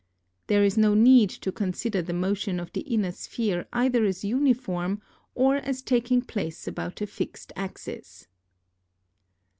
[0.47, 4.99] There is no need to consider the motion of the inner sphere either as uniform
[5.35, 8.25] or as taking place about a fixed axis.